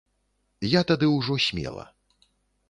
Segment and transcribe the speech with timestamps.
[0.67, 1.85] Я тады ўжо смела.